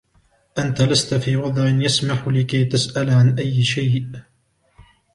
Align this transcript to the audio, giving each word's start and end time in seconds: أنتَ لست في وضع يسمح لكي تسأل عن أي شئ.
أنتَ 0.59 0.81
لست 0.81 1.13
في 1.13 1.35
وضع 1.35 1.65
يسمح 1.69 2.27
لكي 2.27 2.65
تسأل 2.65 3.09
عن 3.09 3.35
أي 3.39 3.63
شئ. 3.63 4.01